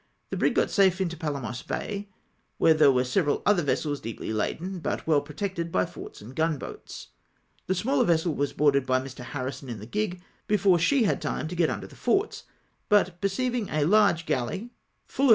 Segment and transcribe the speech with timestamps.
[0.31, 2.09] The brisr got safe into Palamos Bay,
[2.57, 7.09] where there were several other vessels deeply laden, but well protected by forts and gunboats.
[7.67, 9.11] The smaller vessel was boarded by 'Mi.
[9.19, 12.45] Harrison hi the gig, before she had time to get under the forts,
[12.89, 14.69] but perceiving a large galley full of E 4 248
[15.19, 15.29] CAPTURE A XEBEC.